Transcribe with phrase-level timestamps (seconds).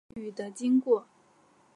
[0.15, 1.05] 参与的经过